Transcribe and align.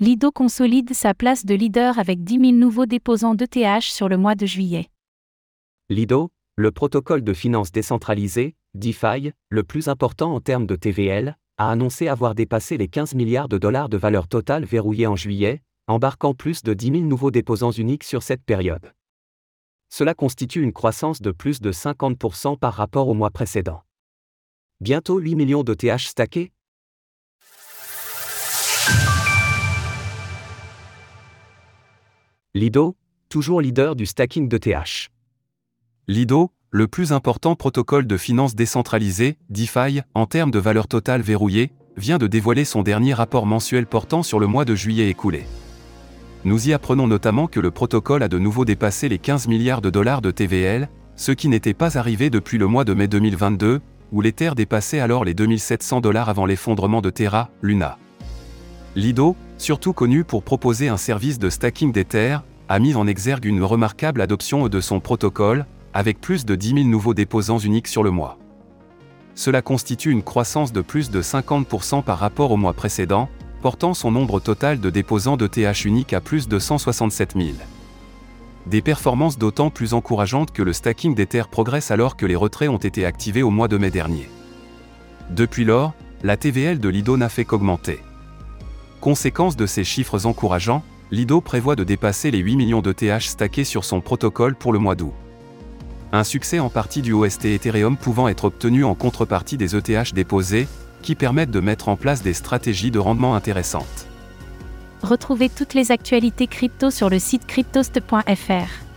Lido 0.00 0.30
consolide 0.30 0.94
sa 0.94 1.12
place 1.12 1.44
de 1.44 1.56
leader 1.56 1.98
avec 1.98 2.22
10 2.22 2.38
000 2.38 2.52
nouveaux 2.52 2.86
déposants 2.86 3.34
d'ETH 3.34 3.82
sur 3.82 4.08
le 4.08 4.16
mois 4.16 4.36
de 4.36 4.46
juillet. 4.46 4.90
Lido, 5.88 6.30
le 6.54 6.70
protocole 6.70 7.24
de 7.24 7.32
finance 7.32 7.72
décentralisée, 7.72 8.54
DeFi, 8.74 9.32
le 9.48 9.64
plus 9.64 9.88
important 9.88 10.32
en 10.32 10.40
termes 10.40 10.68
de 10.68 10.76
TVL, 10.76 11.36
a 11.56 11.70
annoncé 11.72 12.06
avoir 12.06 12.36
dépassé 12.36 12.76
les 12.76 12.86
15 12.86 13.16
milliards 13.16 13.48
de 13.48 13.58
dollars 13.58 13.88
de 13.88 13.96
valeur 13.96 14.28
totale 14.28 14.64
verrouillée 14.64 15.08
en 15.08 15.16
juillet, 15.16 15.62
embarquant 15.88 16.32
plus 16.32 16.62
de 16.62 16.74
10 16.74 16.92
000 16.92 17.02
nouveaux 17.02 17.32
déposants 17.32 17.72
uniques 17.72 18.04
sur 18.04 18.22
cette 18.22 18.44
période. 18.44 18.94
Cela 19.88 20.14
constitue 20.14 20.62
une 20.62 20.72
croissance 20.72 21.20
de 21.20 21.32
plus 21.32 21.60
de 21.60 21.72
50% 21.72 22.56
par 22.56 22.74
rapport 22.74 23.08
au 23.08 23.14
mois 23.14 23.30
précédent. 23.30 23.82
Bientôt 24.80 25.18
8 25.18 25.34
millions 25.34 25.64
de 25.64 25.74
TH 25.74 26.06
stackés 26.06 26.52
Lido, 32.54 32.96
toujours 33.28 33.60
leader 33.60 33.94
du 33.94 34.06
stacking 34.06 34.48
de 34.48 34.56
TH. 34.56 35.10
Lido, 36.08 36.50
le 36.70 36.88
plus 36.88 37.12
important 37.12 37.54
protocole 37.54 38.06
de 38.06 38.16
finance 38.16 38.54
décentralisée, 38.54 39.36
DeFi, 39.50 40.00
en 40.14 40.24
termes 40.24 40.50
de 40.50 40.58
valeur 40.58 40.88
totale 40.88 41.20
verrouillée, 41.20 41.72
vient 41.98 42.16
de 42.16 42.26
dévoiler 42.26 42.64
son 42.64 42.82
dernier 42.82 43.12
rapport 43.12 43.44
mensuel 43.44 43.86
portant 43.86 44.22
sur 44.22 44.40
le 44.40 44.46
mois 44.46 44.64
de 44.64 44.74
juillet 44.74 45.10
écoulé. 45.10 45.44
Nous 46.44 46.70
y 46.70 46.72
apprenons 46.72 47.06
notamment 47.06 47.48
que 47.48 47.60
le 47.60 47.70
protocole 47.70 48.22
a 48.22 48.28
de 48.28 48.38
nouveau 48.38 48.64
dépassé 48.64 49.10
les 49.10 49.18
15 49.18 49.46
milliards 49.46 49.82
de 49.82 49.90
dollars 49.90 50.22
de 50.22 50.30
TVL, 50.30 50.88
ce 51.16 51.32
qui 51.32 51.48
n'était 51.48 51.74
pas 51.74 51.98
arrivé 51.98 52.30
depuis 52.30 52.56
le 52.56 52.66
mois 52.66 52.86
de 52.86 52.94
mai 52.94 53.08
2022, 53.08 53.82
où 54.10 54.20
l'Ether 54.22 54.52
dépassait 54.56 55.00
alors 55.00 55.26
les 55.26 55.34
2700 55.34 56.00
dollars 56.00 56.30
avant 56.30 56.46
l'effondrement 56.46 57.02
de 57.02 57.10
Terra, 57.10 57.50
Luna. 57.60 57.98
Lido, 58.96 59.36
surtout 59.58 59.92
connu 59.92 60.24
pour 60.24 60.42
proposer 60.42 60.88
un 60.88 60.96
service 60.96 61.38
de 61.38 61.50
stacking 61.50 61.92
d'Ether, 61.92 62.38
a 62.68 62.78
mis 62.78 62.94
en 62.94 63.06
exergue 63.06 63.44
une 63.44 63.62
remarquable 63.62 64.20
adoption 64.20 64.68
de 64.68 64.80
son 64.80 65.00
protocole, 65.00 65.66
avec 65.94 66.20
plus 66.20 66.44
de 66.44 66.54
10 66.54 66.74
000 66.74 66.78
nouveaux 66.86 67.14
déposants 67.14 67.58
uniques 67.58 67.88
sur 67.88 68.02
le 68.02 68.10
mois. 68.10 68.38
Cela 69.34 69.62
constitue 69.62 70.10
une 70.10 70.22
croissance 70.22 70.72
de 70.72 70.80
plus 70.80 71.10
de 71.10 71.22
50% 71.22 72.02
par 72.02 72.18
rapport 72.18 72.50
au 72.50 72.56
mois 72.56 72.72
précédent, 72.72 73.28
portant 73.62 73.94
son 73.94 74.10
nombre 74.10 74.40
total 74.40 74.80
de 74.80 74.90
déposants 74.90 75.36
de 75.36 75.46
TH 75.46 75.84
unique 75.84 76.12
à 76.12 76.20
plus 76.20 76.48
de 76.48 76.58
167 76.58 77.34
000. 77.36 77.48
Des 78.66 78.82
performances 78.82 79.38
d'autant 79.38 79.70
plus 79.70 79.94
encourageantes 79.94 80.52
que 80.52 80.62
le 80.62 80.72
stacking 80.72 81.14
d'Ether 81.14 81.44
progresse 81.50 81.90
alors 81.90 82.16
que 82.16 82.26
les 82.26 82.36
retraits 82.36 82.68
ont 82.68 82.76
été 82.76 83.04
activés 83.06 83.42
au 83.42 83.50
mois 83.50 83.68
de 83.68 83.78
mai 83.78 83.90
dernier. 83.90 84.28
Depuis 85.30 85.64
lors, 85.64 85.94
la 86.22 86.36
TVL 86.36 86.78
de 86.78 86.88
Lido 86.88 87.16
n'a 87.16 87.28
fait 87.28 87.44
qu'augmenter. 87.44 88.00
Conséquence 89.00 89.56
de 89.56 89.66
ces 89.66 89.84
chiffres 89.84 90.26
encourageants, 90.26 90.82
Lido 91.10 91.40
prévoit 91.40 91.76
de 91.76 91.84
dépasser 91.84 92.30
les 92.30 92.38
8 92.38 92.56
millions 92.56 92.82
de 92.82 92.92
TH 92.92 93.28
stackés 93.28 93.64
sur 93.64 93.84
son 93.84 94.00
protocole 94.00 94.56
pour 94.56 94.72
le 94.72 94.78
mois 94.78 94.96
d'août. 94.96 95.12
Un 96.12 96.24
succès 96.24 96.58
en 96.58 96.68
partie 96.68 97.02
du 97.02 97.12
OST 97.12 97.46
Ethereum 97.46 97.96
pouvant 97.96 98.28
être 98.28 98.44
obtenu 98.44 98.84
en 98.84 98.94
contrepartie 98.94 99.56
des 99.56 99.76
ETH 99.76 100.14
déposés, 100.14 100.66
qui 101.02 101.14
permettent 101.14 101.50
de 101.50 101.60
mettre 101.60 101.88
en 101.88 101.96
place 101.96 102.22
des 102.22 102.34
stratégies 102.34 102.90
de 102.90 102.98
rendement 102.98 103.34
intéressantes. 103.34 104.06
Retrouvez 105.02 105.48
toutes 105.48 105.74
les 105.74 105.92
actualités 105.92 106.48
crypto 106.48 106.90
sur 106.90 107.08
le 107.08 107.20
site 107.20 107.46
cryptost.fr. 107.46 108.87